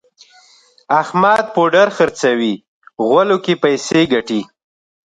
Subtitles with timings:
[1.01, 2.53] احمد پوډر خرڅوي
[3.05, 4.41] غولو کې پیسې ګټي.